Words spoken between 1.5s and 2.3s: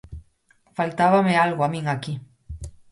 a min aquí.